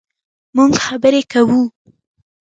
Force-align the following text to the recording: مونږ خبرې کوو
مونږ 0.55 0.73
خبرې 0.85 1.21
کوو 1.31 1.61